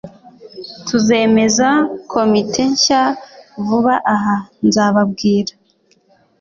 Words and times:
Tuzemeza 0.87 1.69
komite 2.11 2.61
nshya 2.71 3.01
vuba 3.67 3.93
aha 4.13 4.35
nzababwira 4.67 5.53